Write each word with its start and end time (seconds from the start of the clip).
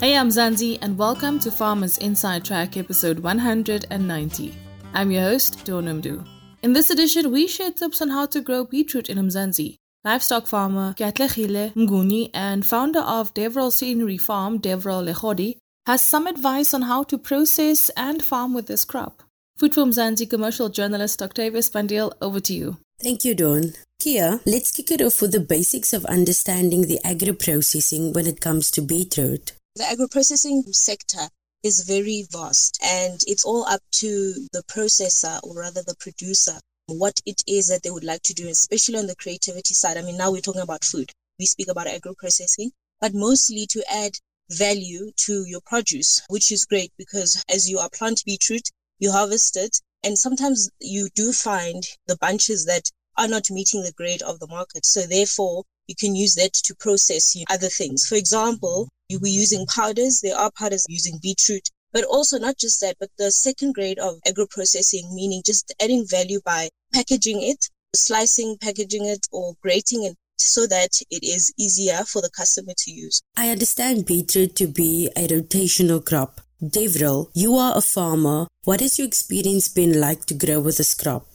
Hey, 0.00 0.16
I'm 0.16 0.30
Zanzi, 0.30 0.78
and 0.80 0.96
welcome 0.96 1.38
to 1.40 1.50
Farmers 1.50 1.98
Inside 1.98 2.42
Track 2.42 2.78
episode 2.78 3.18
190. 3.18 4.54
I'm 4.94 5.10
your 5.10 5.24
host, 5.24 5.62
Dawn 5.66 5.84
Noemdoe. 5.84 6.26
In 6.62 6.72
this 6.72 6.88
edition, 6.88 7.30
we 7.30 7.46
share 7.46 7.70
tips 7.70 8.00
on 8.00 8.08
how 8.08 8.24
to 8.24 8.40
grow 8.40 8.64
beetroot 8.64 9.10
in 9.10 9.18
Mzansi. 9.18 9.76
Livestock 10.02 10.46
farmer 10.46 10.94
Katlechile 10.94 11.74
Mguni 11.74 12.30
and 12.32 12.64
founder 12.64 13.00
of 13.00 13.34
Devrel 13.34 13.70
Scenery 13.70 14.16
Farm, 14.16 14.58
Devrel 14.58 15.06
Lechodi, 15.06 15.58
has 15.84 16.00
some 16.00 16.26
advice 16.26 16.72
on 16.72 16.80
how 16.80 17.02
to 17.02 17.18
process 17.18 17.90
and 17.94 18.24
farm 18.24 18.54
with 18.54 18.68
this 18.68 18.86
crop. 18.86 19.22
Food 19.58 19.74
for 19.74 19.84
Mzansi 19.84 20.30
commercial 20.30 20.70
journalist 20.70 21.20
Octavius 21.20 21.68
Pandil, 21.68 22.10
over 22.22 22.40
to 22.40 22.54
you. 22.54 22.78
Thank 23.02 23.26
you, 23.26 23.34
Dawn. 23.34 23.74
Kia, 23.98 24.40
let's 24.46 24.70
kick 24.70 24.90
it 24.92 25.02
off 25.02 25.20
with 25.20 25.32
the 25.32 25.40
basics 25.40 25.92
of 25.92 26.06
understanding 26.06 26.86
the 26.86 27.00
agro 27.04 27.34
processing 27.34 28.14
when 28.14 28.26
it 28.26 28.40
comes 28.40 28.70
to 28.70 28.80
beetroot. 28.80 29.52
The 29.80 29.88
agro-processing 29.88 30.74
sector 30.74 31.30
is 31.62 31.84
very 31.84 32.28
vast 32.30 32.78
and 32.82 33.18
it's 33.26 33.46
all 33.46 33.64
up 33.64 33.80
to 33.92 34.46
the 34.52 34.62
processor 34.64 35.40
or 35.42 35.54
rather 35.54 35.82
the 35.82 35.94
producer 35.94 36.60
what 36.86 37.18
it 37.24 37.42
is 37.46 37.68
that 37.68 37.82
they 37.82 37.90
would 37.90 38.04
like 38.04 38.22
to 38.24 38.34
do, 38.34 38.46
especially 38.48 38.98
on 38.98 39.06
the 39.06 39.16
creativity 39.16 39.72
side. 39.72 39.96
I 39.96 40.02
mean, 40.02 40.18
now 40.18 40.32
we're 40.32 40.42
talking 40.42 40.60
about 40.60 40.84
food. 40.84 41.10
We 41.38 41.46
speak 41.46 41.68
about 41.68 41.86
agro 41.86 42.12
processing, 42.12 42.72
but 43.00 43.14
mostly 43.14 43.66
to 43.70 43.82
add 43.90 44.18
value 44.50 45.12
to 45.24 45.46
your 45.46 45.62
produce, 45.62 46.20
which 46.28 46.52
is 46.52 46.66
great 46.66 46.92
because 46.98 47.42
as 47.48 47.70
you 47.70 47.78
are 47.78 47.88
plant 47.88 48.22
beetroot, 48.26 48.68
you 48.98 49.12
harvest 49.12 49.56
it, 49.56 49.80
and 50.04 50.18
sometimes 50.18 50.68
you 50.78 51.08
do 51.14 51.32
find 51.32 51.84
the 52.06 52.18
bunches 52.18 52.66
that 52.66 52.90
are 53.16 53.28
not 53.28 53.50
meeting 53.50 53.82
the 53.82 53.92
grade 53.92 54.20
of 54.20 54.40
the 54.40 54.46
market. 54.46 54.84
So 54.84 55.06
therefore, 55.06 55.64
you 55.90 55.96
can 55.98 56.14
use 56.14 56.36
that 56.36 56.52
to 56.52 56.74
process 56.76 57.34
other 57.50 57.68
things. 57.68 58.06
For 58.06 58.14
example, 58.14 58.88
you 59.08 59.18
were 59.18 59.26
using 59.42 59.66
powders. 59.66 60.20
There 60.22 60.36
are 60.36 60.52
powders 60.56 60.86
using 60.88 61.18
beetroot, 61.20 61.68
but 61.92 62.04
also 62.04 62.38
not 62.38 62.58
just 62.58 62.80
that, 62.80 62.94
but 63.00 63.10
the 63.18 63.32
second 63.32 63.74
grade 63.74 63.98
of 63.98 64.20
agro 64.24 64.46
processing, 64.48 65.12
meaning 65.12 65.42
just 65.44 65.74
adding 65.82 66.06
value 66.08 66.40
by 66.44 66.68
packaging 66.94 67.42
it, 67.42 67.66
slicing, 67.96 68.56
packaging 68.62 69.04
it, 69.04 69.26
or 69.32 69.54
grating 69.60 70.04
it 70.04 70.16
so 70.38 70.64
that 70.68 70.90
it 71.10 71.24
is 71.24 71.52
easier 71.58 72.04
for 72.06 72.22
the 72.22 72.30
customer 72.30 72.72
to 72.78 72.90
use. 72.92 73.20
I 73.36 73.50
understand 73.50 74.06
beetroot 74.06 74.54
to 74.56 74.68
be 74.68 75.10
a 75.16 75.26
rotational 75.26 76.06
crop. 76.06 76.40
Devrel, 76.62 77.30
you 77.34 77.56
are 77.56 77.76
a 77.76 77.80
farmer. 77.80 78.46
What 78.64 78.80
has 78.80 78.98
your 78.98 79.08
experience 79.08 79.68
been 79.68 80.00
like 80.00 80.26
to 80.26 80.34
grow 80.34 80.60
with 80.60 80.76
this 80.76 80.94
crop? 80.94 81.29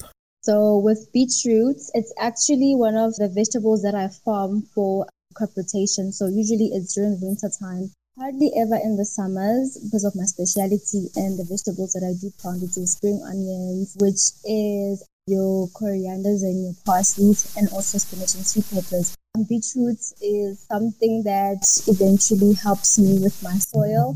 So 0.46 0.78
with 0.78 1.12
beetroots, 1.12 1.90
it's 1.96 2.14
actually 2.20 2.76
one 2.76 2.96
of 2.96 3.16
the 3.16 3.28
vegetables 3.28 3.82
that 3.82 3.96
I 3.96 4.10
farm 4.10 4.62
for 4.76 5.08
crop 5.34 5.50
rotation. 5.58 6.12
So 6.12 6.28
usually 6.28 6.70
it's 6.72 6.94
during 6.94 7.20
winter 7.20 7.50
time. 7.50 7.90
Hardly 8.16 8.52
ever 8.56 8.78
in 8.78 8.96
the 8.96 9.06
summers 9.06 9.76
because 9.82 10.06
of 10.06 10.16
my 10.16 10.26
specialty 10.26 11.10
and 11.18 11.34
the 11.34 11.50
vegetables 11.50 11.98
that 11.98 12.06
I 12.06 12.14
do 12.22 12.30
plant, 12.38 12.62
which 12.62 12.78
is 12.78 12.94
spring 12.94 13.26
onions, 13.26 13.98
which 13.98 14.38
is 14.46 15.04
your 15.26 15.68
corianders 15.74 16.46
and 16.46 16.62
your 16.62 16.78
parsley, 16.86 17.34
and 17.58 17.68
also 17.74 17.98
spinach 17.98 18.36
and 18.36 18.46
sweet 18.46 18.70
peppers. 18.70 19.18
And 19.34 19.50
beetroots 19.50 20.14
is 20.22 20.62
something 20.70 21.24
that 21.24 21.66
eventually 21.88 22.54
helps 22.54 23.00
me 23.00 23.18
with 23.18 23.42
my 23.42 23.58
soil 23.58 24.16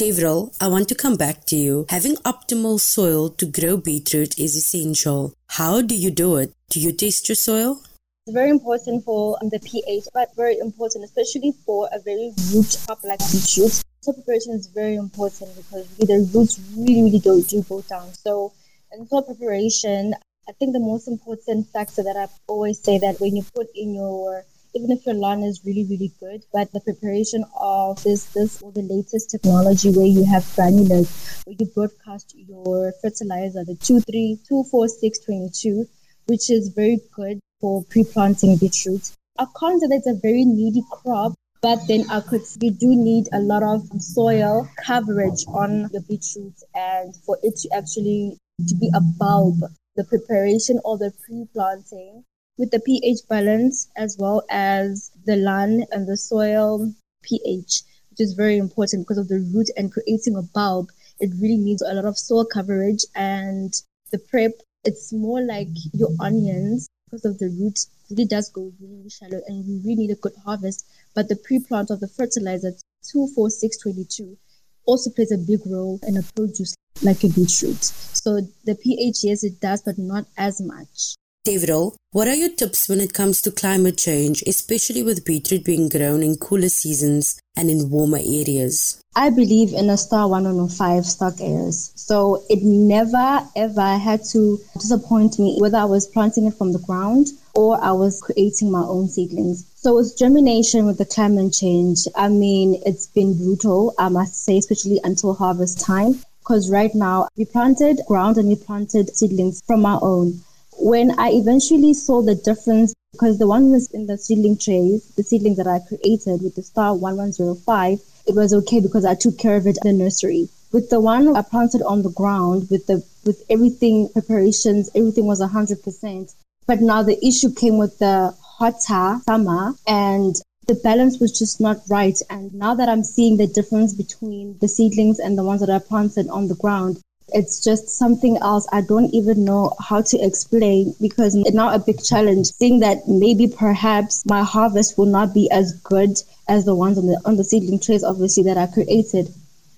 Devrel, 0.00 0.56
I 0.62 0.68
want 0.68 0.88
to 0.88 0.94
come 0.94 1.16
back 1.16 1.44
to 1.48 1.56
you. 1.56 1.84
Having 1.90 2.16
optimal 2.24 2.80
soil 2.80 3.28
to 3.36 3.44
grow 3.44 3.76
beetroot 3.76 4.38
is 4.38 4.56
essential. 4.56 5.34
How 5.46 5.82
do 5.82 5.94
you 5.94 6.10
do 6.10 6.36
it? 6.36 6.54
Do 6.70 6.80
you 6.80 6.90
test 6.90 7.28
your 7.28 7.36
soil? 7.36 7.82
It's 8.24 8.32
very 8.32 8.48
important 8.48 9.04
for 9.04 9.36
um, 9.42 9.50
the 9.50 9.58
pH, 9.58 10.04
but 10.14 10.34
very 10.34 10.58
important, 10.58 11.04
especially 11.04 11.52
for 11.66 11.86
a 11.92 11.98
very 12.00 12.32
root 12.50 12.78
crop 12.86 13.04
like 13.04 13.18
beetroot. 13.30 13.72
Soil 14.00 14.14
preparation 14.14 14.54
is 14.54 14.68
very 14.68 14.94
important 14.94 15.54
because 15.54 15.86
the 15.98 16.30
roots 16.32 16.58
really, 16.74 17.02
really 17.02 17.18
do, 17.18 17.42
do 17.42 17.62
go 17.68 17.82
down. 17.82 18.08
So, 18.14 18.54
in 18.92 19.06
soil 19.06 19.20
preparation, 19.20 20.14
I 20.48 20.52
think 20.52 20.72
the 20.72 20.80
most 20.80 21.08
important 21.08 21.68
factor 21.68 22.02
that 22.04 22.16
I 22.16 22.26
always 22.46 22.82
say 22.82 22.96
that 23.00 23.20
when 23.20 23.36
you 23.36 23.44
put 23.54 23.68
in 23.74 23.92
your 23.92 24.46
even 24.74 24.90
if 24.90 25.06
your 25.06 25.14
lawn 25.14 25.42
is 25.42 25.62
really 25.64 25.86
really 25.90 26.12
good 26.20 26.44
but 26.52 26.70
the 26.72 26.80
preparation 26.80 27.44
of 27.58 28.02
this 28.02 28.24
this 28.34 28.60
or 28.62 28.70
the 28.72 28.82
latest 28.82 29.30
technology 29.30 29.90
where 29.90 30.06
you 30.06 30.24
have 30.24 30.42
granulars 30.56 31.44
where 31.46 31.56
you 31.58 31.66
broadcast 31.74 32.34
your 32.36 32.92
fertilizer 33.02 33.64
the 33.64 33.74
2324622 33.76 35.86
which 36.26 36.50
is 36.50 36.68
very 36.68 37.00
good 37.14 37.40
for 37.60 37.84
pre-planting 37.90 38.56
beetroot 38.56 39.04
say 39.04 39.14
that 39.38 39.88
it's 39.90 40.06
a 40.06 40.14
very 40.14 40.44
needy 40.44 40.82
crop 40.90 41.32
but 41.62 41.78
then 41.88 42.04
I 42.10 42.20
could 42.20 42.42
you 42.60 42.70
do 42.70 42.88
need 42.88 43.28
a 43.32 43.40
lot 43.40 43.62
of 43.62 43.86
soil 44.00 44.68
coverage 44.84 45.44
on 45.48 45.88
the 45.92 46.00
beetroot 46.08 46.54
and 46.74 47.16
for 47.16 47.38
it 47.42 47.56
to 47.58 47.70
actually 47.74 48.36
to 48.68 48.74
be 48.76 48.90
a 48.94 49.00
bulb 49.00 49.60
the 49.96 50.04
preparation 50.04 50.78
or 50.84 50.98
the 50.98 51.12
pre-planting 51.24 52.24
with 52.60 52.70
the 52.72 52.80
pH 52.80 53.20
balance 53.26 53.88
as 53.96 54.18
well 54.18 54.44
as 54.50 55.10
the 55.24 55.34
land 55.34 55.86
and 55.92 56.06
the 56.06 56.16
soil 56.16 56.92
pH, 57.22 57.82
which 58.10 58.20
is 58.20 58.34
very 58.34 58.58
important 58.58 59.02
because 59.02 59.16
of 59.16 59.28
the 59.28 59.40
root 59.54 59.68
and 59.78 59.90
creating 59.90 60.36
a 60.36 60.42
bulb. 60.42 60.90
It 61.20 61.30
really 61.40 61.56
needs 61.56 61.80
a 61.80 61.94
lot 61.94 62.04
of 62.04 62.18
soil 62.18 62.44
coverage 62.44 63.02
and 63.16 63.72
the 64.12 64.18
prep. 64.18 64.52
It's 64.84 65.10
more 65.10 65.40
like 65.40 65.68
your 65.94 66.10
onions 66.20 66.86
because 67.06 67.24
of 67.24 67.38
the 67.38 67.48
root 67.48 67.78
really 68.10 68.26
does 68.26 68.50
go 68.50 68.70
really, 68.78 69.08
shallow 69.08 69.40
and 69.46 69.64
you 69.64 69.80
really 69.82 70.02
need 70.02 70.10
a 70.10 70.20
good 70.20 70.34
harvest. 70.44 70.84
But 71.14 71.30
the 71.30 71.36
pre-plant 71.36 71.88
of 71.88 72.00
the 72.00 72.08
fertilizer 72.08 72.72
24622 73.10 74.36
also 74.84 75.08
plays 75.08 75.32
a 75.32 75.38
big 75.38 75.60
role 75.64 75.98
in 76.06 76.18
a 76.18 76.22
produce 76.34 76.74
like 77.02 77.24
a 77.24 77.28
beetroot. 77.28 77.82
So 77.82 78.42
the 78.66 78.74
pH, 78.74 79.24
yes, 79.24 79.44
it 79.44 79.60
does, 79.60 79.80
but 79.80 79.96
not 79.96 80.26
as 80.36 80.60
much. 80.60 81.14
Devrel, 81.46 81.94
what 82.12 82.28
are 82.28 82.34
your 82.34 82.50
tips 82.50 82.86
when 82.86 83.00
it 83.00 83.14
comes 83.14 83.40
to 83.40 83.50
climate 83.50 83.96
change, 83.96 84.42
especially 84.46 85.02
with 85.02 85.24
beetroot 85.24 85.64
being 85.64 85.88
grown 85.88 86.22
in 86.22 86.36
cooler 86.36 86.68
seasons 86.68 87.40
and 87.56 87.70
in 87.70 87.88
warmer 87.88 88.18
areas? 88.18 89.00
I 89.16 89.30
believe 89.30 89.72
in 89.72 89.88
a 89.88 89.96
star 89.96 90.28
105 90.28 91.02
Starke 91.04 91.40
Ayres. 91.40 91.92
So 91.96 92.44
it 92.50 92.62
never 92.62 93.40
ever 93.56 93.96
had 93.96 94.22
to 94.32 94.60
disappoint 94.74 95.38
me 95.38 95.56
whether 95.58 95.78
I 95.78 95.86
was 95.86 96.06
planting 96.06 96.44
it 96.44 96.52
from 96.58 96.74
the 96.74 96.78
ground 96.78 97.28
or 97.54 97.82
I 97.82 97.92
was 97.92 98.20
creating 98.20 98.70
my 98.70 98.82
own 98.82 99.08
seedlings. 99.08 99.64
So 99.76 99.94
with 99.94 100.18
germination 100.18 100.84
with 100.84 100.98
the 100.98 101.06
climate 101.06 101.54
change, 101.54 102.06
I 102.16 102.28
mean, 102.28 102.82
it's 102.84 103.06
been 103.06 103.34
brutal, 103.38 103.94
I 103.98 104.10
must 104.10 104.44
say, 104.44 104.58
especially 104.58 105.00
until 105.04 105.32
harvest 105.32 105.80
time. 105.80 106.20
Because 106.40 106.70
right 106.70 106.94
now 106.94 107.28
we 107.38 107.46
planted 107.46 108.00
ground 108.06 108.36
and 108.36 108.48
we 108.48 108.56
planted 108.56 109.16
seedlings 109.16 109.62
from 109.66 109.86
our 109.86 110.00
own 110.02 110.42
when 110.80 111.18
I 111.18 111.30
eventually 111.32 111.94
saw 111.94 112.22
the 112.22 112.34
difference, 112.34 112.94
because 113.12 113.38
the 113.38 113.46
one 113.46 113.70
was 113.70 113.90
in 113.92 114.06
the 114.06 114.16
seedling 114.16 114.56
trays, 114.56 115.04
the 115.16 115.22
seedlings 115.22 115.58
that 115.58 115.66
I 115.66 115.80
created 115.80 116.42
with 116.42 116.54
the 116.54 116.62
star 116.62 116.94
1105, 116.94 118.00
it 118.26 118.34
was 118.34 118.54
okay 118.54 118.80
because 118.80 119.04
I 119.04 119.14
took 119.14 119.38
care 119.38 119.56
of 119.56 119.66
it 119.66 119.78
in 119.84 119.98
the 119.98 120.04
nursery. 120.04 120.48
With 120.72 120.88
the 120.88 121.00
one 121.00 121.36
I 121.36 121.42
planted 121.42 121.82
on 121.82 122.02
the 122.02 122.10
ground, 122.10 122.68
with 122.70 122.86
the 122.86 123.04
with 123.26 123.42
everything 123.50 124.08
preparations, 124.12 124.88
everything 124.94 125.26
was 125.26 125.42
hundred 125.42 125.82
percent. 125.82 126.32
But 126.66 126.80
now 126.80 127.02
the 127.02 127.18
issue 127.26 127.52
came 127.52 127.76
with 127.76 127.98
the 127.98 128.34
hotter 128.40 129.20
summer 129.28 129.74
and 129.86 130.36
the 130.68 130.76
balance 130.76 131.18
was 131.18 131.36
just 131.36 131.60
not 131.60 131.78
right. 131.90 132.16
And 132.30 132.54
now 132.54 132.74
that 132.76 132.88
I'm 132.88 133.02
seeing 133.02 133.36
the 133.36 133.48
difference 133.48 133.92
between 133.94 134.56
the 134.60 134.68
seedlings 134.68 135.18
and 135.18 135.36
the 135.36 135.42
ones 135.42 135.60
that 135.60 135.70
I 135.70 135.80
planted 135.80 136.28
on 136.28 136.46
the 136.46 136.54
ground, 136.54 137.02
it's 137.32 137.62
just 137.62 137.88
something 137.88 138.36
else 138.38 138.66
I 138.72 138.80
don't 138.80 139.12
even 139.14 139.44
know 139.44 139.74
how 139.80 140.02
to 140.02 140.18
explain 140.18 140.94
because 141.00 141.34
it's 141.34 141.52
now 141.52 141.74
a 141.74 141.78
big 141.78 142.02
challenge 142.02 142.48
seeing 142.48 142.80
that 142.80 143.08
maybe 143.08 143.46
perhaps 143.48 144.22
my 144.26 144.42
harvest 144.42 144.98
will 144.98 145.06
not 145.06 145.34
be 145.34 145.50
as 145.50 145.72
good 145.82 146.20
as 146.48 146.64
the 146.64 146.74
ones 146.74 146.98
on 146.98 147.06
the 147.06 147.20
on 147.24 147.36
the 147.36 147.44
seedling 147.44 147.80
trays 147.80 148.04
obviously 148.04 148.42
that 148.44 148.56
I 148.56 148.66
created. 148.66 149.32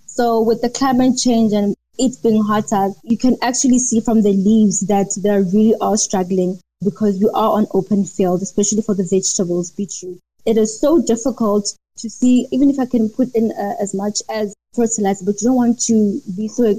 So 0.07 0.43
with 0.43 0.61
the 0.61 0.71
climate 0.71 1.19
change 1.19 1.53
and 1.53 1.75
it 1.99 2.17
being 2.23 2.43
hotter, 2.43 2.91
you 3.03 3.19
can 3.19 3.37
actually 3.43 3.79
see 3.79 4.01
from 4.01 4.23
the 4.23 4.33
leaves 4.33 4.81
that 4.81 5.09
they 5.23 5.43
really 5.57 5.75
are 5.81 5.97
struggling 5.97 6.61
because 6.83 7.19
we 7.19 7.29
are 7.35 7.53
on 7.53 7.67
open 7.73 8.05
field, 8.05 8.43
especially 8.43 8.83
for 8.83 8.95
the 8.95 9.05
vegetables, 9.05 9.71
beetroot. 9.71 10.19
It 10.45 10.57
is 10.57 10.81
so 10.81 11.01
difficult 11.01 11.73
to 11.99 12.11
see, 12.11 12.49
even 12.51 12.71
if 12.71 12.79
I 12.79 12.87
can 12.87 13.09
put 13.09 13.35
in 13.35 13.53
uh, 13.53 13.75
as 13.81 13.95
much 13.95 14.21
as 14.29 14.55
fertilizer, 14.75 15.25
but 15.25 15.41
you 15.41 15.49
don't 15.49 15.57
want 15.57 15.81
to 15.83 16.21
be 16.37 16.49
so 16.49 16.75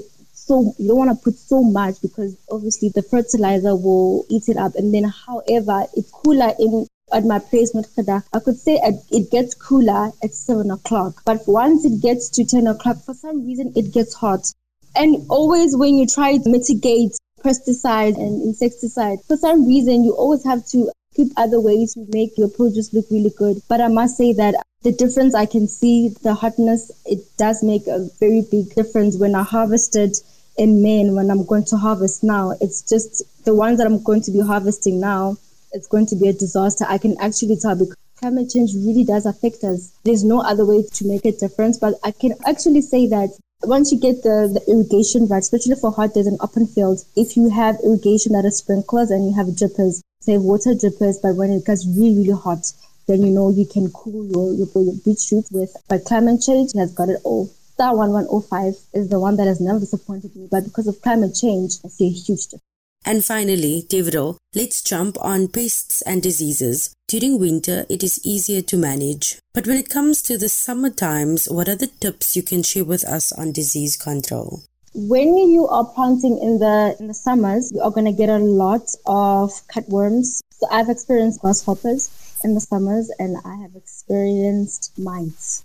so 0.46 0.74
you 0.78 0.88
don't 0.88 0.98
want 0.98 1.10
to 1.10 1.24
put 1.24 1.38
so 1.38 1.62
much 1.62 2.02
because 2.02 2.36
obviously 2.50 2.90
the 2.90 3.02
fertilizer 3.02 3.74
will 3.74 4.26
eat 4.28 4.48
it 4.48 4.58
up. 4.58 4.74
And 4.74 4.92
then, 4.92 5.04
however, 5.04 5.86
it's 5.94 6.10
cooler 6.10 6.52
in 6.58 6.86
at 7.12 7.24
my 7.24 7.38
place, 7.38 7.74
not 7.74 7.86
kada 7.94 8.22
I 8.32 8.40
could 8.40 8.58
say 8.58 8.78
it 9.10 9.30
gets 9.30 9.54
cooler 9.54 10.10
at 10.22 10.34
seven 10.34 10.70
o'clock. 10.70 11.22
But 11.24 11.46
once 11.46 11.84
it 11.86 12.02
gets 12.02 12.28
to 12.30 12.44
ten 12.44 12.66
o'clock, 12.66 12.98
for 13.04 13.14
some 13.14 13.46
reason 13.46 13.72
it 13.74 13.92
gets 13.92 14.14
hot. 14.14 14.52
And 14.94 15.24
always 15.30 15.76
when 15.76 15.96
you 15.96 16.06
try 16.06 16.36
to 16.36 16.48
mitigate 16.50 17.12
pesticide 17.42 18.16
and 18.16 18.42
insecticide, 18.42 19.18
for 19.26 19.36
some 19.36 19.66
reason 19.66 20.04
you 20.04 20.12
always 20.12 20.44
have 20.44 20.66
to 20.68 20.90
keep 21.14 21.32
other 21.36 21.60
ways 21.60 21.94
to 21.94 22.04
make 22.08 22.36
your 22.36 22.48
produce 22.48 22.92
look 22.92 23.06
really 23.10 23.32
good. 23.38 23.62
But 23.68 23.80
I 23.80 23.88
must 23.88 24.16
say 24.16 24.32
that 24.34 24.54
the 24.82 24.92
difference 24.92 25.34
I 25.34 25.46
can 25.46 25.68
see, 25.68 26.10
the 26.22 26.34
hotness, 26.34 26.90
it 27.06 27.20
does 27.38 27.62
make 27.62 27.86
a 27.86 28.08
very 28.20 28.42
big 28.50 28.74
difference 28.74 29.16
when 29.16 29.34
I 29.34 29.42
harvested 29.42 30.16
in 30.56 30.82
May 30.82 31.08
when 31.10 31.30
I'm 31.30 31.44
going 31.44 31.64
to 31.66 31.76
harvest 31.76 32.22
now. 32.22 32.52
It's 32.60 32.82
just 32.82 33.22
the 33.44 33.54
ones 33.54 33.78
that 33.78 33.86
I'm 33.86 34.02
going 34.02 34.22
to 34.22 34.30
be 34.30 34.40
harvesting 34.40 35.00
now, 35.00 35.36
it's 35.72 35.88
going 35.88 36.06
to 36.06 36.16
be 36.16 36.28
a 36.28 36.32
disaster. 36.32 36.84
I 36.88 36.98
can 36.98 37.16
actually 37.20 37.56
tell 37.56 37.74
because 37.74 37.96
climate 38.18 38.50
change 38.50 38.72
really 38.74 39.04
does 39.04 39.26
affect 39.26 39.64
us. 39.64 39.92
There's 40.04 40.24
no 40.24 40.40
other 40.40 40.64
way 40.64 40.82
to 40.82 41.06
make 41.06 41.24
a 41.24 41.32
difference, 41.32 41.78
but 41.78 41.94
I 42.04 42.12
can 42.12 42.34
actually 42.46 42.80
say 42.80 43.08
that 43.08 43.30
once 43.62 43.90
you 43.90 43.98
get 43.98 44.22
the, 44.22 44.50
the 44.52 44.62
irrigation 44.70 45.26
right, 45.26 45.38
especially 45.38 45.74
for 45.76 45.90
hot 45.90 46.14
days 46.14 46.26
and 46.26 46.38
open 46.40 46.66
fields, 46.66 47.06
if 47.16 47.36
you 47.36 47.50
have 47.50 47.76
irrigation 47.84 48.32
that 48.32 48.44
is 48.44 48.58
sprinklers 48.58 49.10
and 49.10 49.26
you 49.26 49.34
have 49.34 49.46
drippers, 49.56 50.02
say 50.20 50.38
water 50.38 50.74
drippers, 50.74 51.18
but 51.20 51.36
when 51.36 51.50
it 51.50 51.64
gets 51.66 51.86
really, 51.86 52.18
really 52.18 52.38
hot, 52.38 52.72
then 53.06 53.22
you 53.22 53.30
know 53.30 53.50
you 53.50 53.66
can 53.66 53.90
cool 53.90 54.24
your, 54.26 54.52
your, 54.54 54.68
your 54.82 54.94
beetroot 55.04 55.44
with. 55.50 55.76
But 55.88 56.04
climate 56.04 56.40
change 56.40 56.70
has 56.76 56.92
got 56.92 57.08
it 57.08 57.20
all. 57.24 57.50
Star 57.74 57.96
1105 57.96 58.74
is 58.92 59.08
the 59.08 59.18
one 59.18 59.34
that 59.34 59.48
has 59.48 59.60
never 59.60 59.80
disappointed 59.80 60.36
me, 60.36 60.46
but 60.48 60.62
because 60.62 60.86
of 60.86 61.02
climate 61.02 61.34
change, 61.34 61.72
I 61.84 61.88
see 61.88 62.06
a 62.06 62.10
huge 62.10 62.44
difference. 62.44 62.62
And 63.04 63.24
finally, 63.24 63.84
Devrel, 63.88 64.36
let's 64.54 64.80
jump 64.80 65.16
on 65.20 65.48
pests 65.48 66.00
and 66.02 66.22
diseases. 66.22 66.94
During 67.08 67.40
winter, 67.40 67.84
it 67.88 68.04
is 68.04 68.24
easier 68.24 68.62
to 68.62 68.76
manage. 68.76 69.40
But 69.52 69.66
when 69.66 69.76
it 69.76 69.88
comes 69.88 70.22
to 70.22 70.38
the 70.38 70.48
summer 70.48 70.88
times, 70.88 71.48
what 71.50 71.68
are 71.68 71.74
the 71.74 71.88
tips 71.88 72.36
you 72.36 72.44
can 72.44 72.62
share 72.62 72.84
with 72.84 73.04
us 73.04 73.32
on 73.32 73.50
disease 73.50 73.96
control? 73.96 74.62
When 74.94 75.36
you 75.36 75.66
are 75.66 75.84
planting 75.84 76.38
in 76.38 76.60
the 76.60 76.94
in 77.00 77.08
the 77.08 77.14
summers, 77.14 77.72
you 77.72 77.80
are 77.80 77.90
going 77.90 78.06
to 78.06 78.12
get 78.12 78.28
a 78.28 78.38
lot 78.38 78.94
of 79.04 79.50
cutworms. 79.66 80.40
So 80.50 80.68
I've 80.70 80.90
experienced 80.90 81.40
grasshoppers 81.40 82.08
in 82.44 82.54
the 82.54 82.60
summers, 82.60 83.10
and 83.18 83.36
I 83.44 83.56
have 83.56 83.74
experienced 83.74 84.96
mites. 84.96 85.64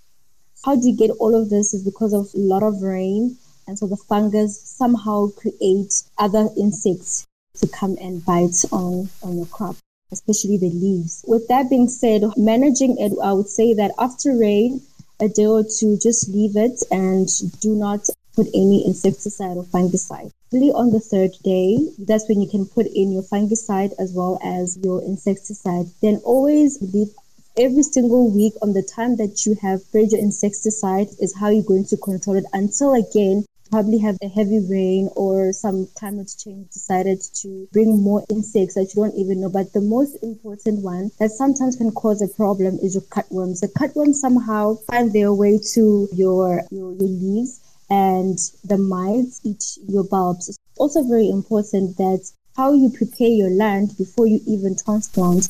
How 0.63 0.75
do 0.75 0.87
you 0.89 0.95
get 0.95 1.11
all 1.19 1.35
of 1.35 1.49
this? 1.49 1.73
Is 1.73 1.83
because 1.83 2.13
of 2.13 2.33
a 2.33 2.39
lot 2.39 2.63
of 2.63 2.81
rain, 2.81 3.37
and 3.67 3.77
so 3.77 3.87
the 3.87 3.97
fungus 3.97 4.61
somehow 4.61 5.27
create 5.29 6.03
other 6.17 6.49
insects 6.57 7.27
to 7.55 7.67
come 7.67 7.97
and 8.01 8.23
bite 8.25 8.63
on 8.71 9.09
on 9.23 9.37
your 9.37 9.47
crop 9.47 9.75
especially 10.11 10.57
the 10.57 10.69
leaves. 10.69 11.23
With 11.27 11.47
that 11.49 11.69
being 11.69 11.87
said, 11.87 12.23
managing 12.35 12.97
it, 12.97 13.13
I 13.23 13.33
would 13.33 13.49
say 13.49 13.73
that 13.75 13.91
after 13.99 14.35
rain, 14.35 14.81
a 15.19 15.27
day 15.27 15.45
or 15.45 15.63
two, 15.63 15.97
just 15.97 16.29
leave 16.29 16.55
it 16.55 16.81
and 16.91 17.27
do 17.59 17.75
not 17.75 18.07
put 18.35 18.47
any 18.53 18.85
insecticide 18.85 19.57
or 19.57 19.63
fungicide. 19.63 20.31
Really 20.51 20.71
on 20.71 20.91
the 20.91 20.99
third 20.99 21.31
day, 21.43 21.77
that's 21.99 22.27
when 22.27 22.41
you 22.41 22.49
can 22.49 22.65
put 22.65 22.87
in 22.87 23.11
your 23.11 23.23
fungicide 23.23 23.93
as 23.99 24.13
well 24.13 24.39
as 24.43 24.77
your 24.77 25.03
insecticide. 25.03 25.87
Then 26.01 26.21
always 26.23 26.81
leave 26.81 27.13
every 27.59 27.83
single 27.83 28.31
week 28.31 28.53
on 28.61 28.71
the 28.71 28.81
time 28.81 29.17
that 29.17 29.45
you 29.45 29.53
have 29.61 29.81
sprayed 29.81 30.13
your 30.13 30.21
insecticide 30.21 31.07
is 31.19 31.35
how 31.37 31.49
you're 31.49 31.63
going 31.63 31.85
to 31.85 31.97
control 31.97 32.37
it 32.37 32.45
until 32.53 32.93
again 32.93 33.43
probably 33.69 33.99
have 33.99 34.17
a 34.23 34.29
heavy 34.29 34.59
rain 34.67 35.09
or 35.15 35.51
some 35.51 35.87
climate 35.95 36.31
change 36.39 36.67
decided 36.71 37.21
to 37.35 37.67
bring 37.71 38.01
more 38.01 38.23
insects 38.29 38.73
that 38.73 38.91
you 38.95 39.03
don't 39.03 39.15
even 39.15 39.41
know. 39.41 39.49
But 39.49 39.73
the 39.73 39.81
most 39.81 40.15
important 40.23 40.81
one 40.81 41.11
that 41.19 41.29
sometimes 41.31 41.75
can 41.75 41.91
cause 41.91 42.21
a 42.21 42.27
problem 42.29 42.79
is 42.81 42.95
your 42.95 43.03
cutworms. 43.03 43.59
The 43.59 43.67
cutworms 43.67 44.15
somehow 44.15 44.75
find 44.89 45.13
their 45.13 45.33
way 45.33 45.59
to 45.73 46.07
your, 46.13 46.63
your, 46.71 46.93
your 46.93 47.07
leaves 47.07 47.59
and 47.91 48.39
the 48.63 48.77
mites 48.77 49.41
eat 49.43 49.77
your 49.87 50.03
bulbs. 50.03 50.49
It's 50.49 50.57
also 50.77 51.03
very 51.03 51.29
important 51.29 51.97
that 51.97 52.31
how 52.55 52.73
you 52.73 52.89
prepare 52.89 53.29
your 53.29 53.51
land 53.51 53.91
before 53.97 54.25
you 54.27 54.39
even 54.47 54.75
transplant. 54.75 55.47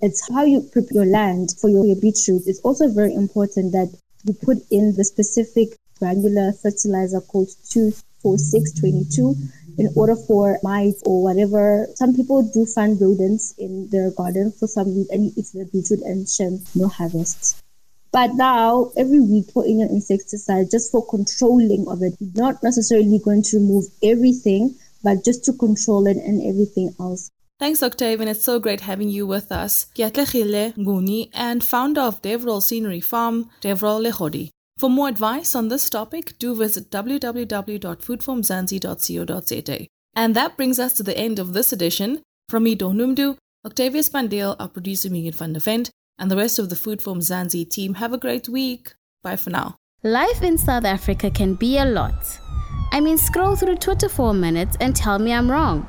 It's 0.00 0.28
how 0.32 0.44
you 0.44 0.60
prep 0.60 0.84
your 0.92 1.06
land 1.06 1.54
for 1.60 1.68
your, 1.68 1.84
your 1.84 1.96
beetroot. 1.96 2.42
It's 2.46 2.60
also 2.60 2.88
very 2.88 3.14
important 3.14 3.72
that 3.72 3.92
you 4.24 4.34
put 4.34 4.58
in 4.70 4.94
the 4.94 5.04
specific 5.04 5.70
granular 5.98 6.52
fertilizer 6.52 7.20
called 7.20 7.48
24622 7.70 9.34
in 9.78 9.88
order 9.96 10.14
for 10.14 10.58
mites 10.62 11.02
or 11.04 11.24
whatever. 11.24 11.88
Some 11.96 12.14
people 12.14 12.42
do 12.42 12.64
find 12.64 13.00
rodents 13.00 13.54
in 13.58 13.88
their 13.90 14.12
garden 14.12 14.52
for 14.52 14.68
some 14.68 14.86
reason 14.86 15.08
and 15.10 15.32
eat 15.36 15.46
the 15.52 15.64
beetroot 15.72 16.02
and 16.02 16.28
shame, 16.28 16.60
no 16.76 16.86
harvest. 16.86 17.60
But 18.12 18.34
now, 18.34 18.92
every 18.96 19.20
week, 19.20 19.52
put 19.52 19.66
in 19.66 19.80
your 19.80 19.88
insecticide 19.88 20.70
just 20.70 20.92
for 20.92 21.04
controlling 21.06 21.86
of 21.88 22.02
it. 22.02 22.14
Not 22.20 22.62
necessarily 22.62 23.18
going 23.18 23.42
to 23.44 23.58
remove 23.58 23.84
everything, 24.02 24.76
but 25.02 25.24
just 25.24 25.44
to 25.46 25.52
control 25.52 26.06
it 26.06 26.16
and 26.16 26.40
everything 26.46 26.94
else. 27.00 27.30
Thanks, 27.58 27.82
Octave, 27.82 28.20
and 28.20 28.30
it's 28.30 28.44
so 28.44 28.60
great 28.60 28.82
having 28.82 29.08
you 29.08 29.26
with 29.26 29.50
us. 29.50 29.86
Gyatlechile 29.96 30.76
Nguni 30.76 31.30
and 31.34 31.64
founder 31.64 32.02
of 32.02 32.22
Devrel 32.22 32.62
Scenery 32.62 33.00
Farm, 33.00 33.50
Devrel 33.60 34.00
Lehodi. 34.00 34.50
For 34.78 34.88
more 34.88 35.08
advice 35.08 35.56
on 35.56 35.66
this 35.66 35.90
topic, 35.90 36.38
do 36.38 36.54
visit 36.54 36.88
www.foodformzansi.co.za. 36.92 39.86
And 40.14 40.36
that 40.36 40.56
brings 40.56 40.78
us 40.78 40.92
to 40.92 41.02
the 41.02 41.18
end 41.18 41.40
of 41.40 41.52
this 41.52 41.72
edition. 41.72 42.22
From 42.48 42.62
me, 42.62 42.76
Dawn 42.76 42.96
Noemdoe, 42.96 43.36
Octavius 43.66 44.08
Pandale, 44.08 44.54
our 44.60 44.68
producer 44.68 45.10
Megan 45.10 45.32
van 45.32 45.54
der 45.54 45.58
Vent, 45.58 45.90
and 46.16 46.30
the 46.30 46.36
rest 46.36 46.60
of 46.60 46.70
the 46.70 46.76
Food 46.76 47.00
Mzansi 47.00 47.68
team, 47.68 47.94
have 47.94 48.12
a 48.12 48.18
great 48.18 48.48
week. 48.48 48.94
Bye 49.24 49.34
for 49.34 49.50
now. 49.50 49.74
Life 50.04 50.42
in 50.42 50.58
South 50.58 50.84
Africa 50.84 51.28
can 51.28 51.54
be 51.54 51.78
a 51.78 51.84
lot. 51.84 52.38
I 52.92 53.00
mean, 53.00 53.18
scroll 53.18 53.56
through 53.56 53.78
Twitter 53.78 54.08
for 54.08 54.30
a 54.30 54.34
minute 54.34 54.76
and 54.80 54.94
tell 54.94 55.18
me 55.18 55.32
I'm 55.32 55.50
wrong. 55.50 55.88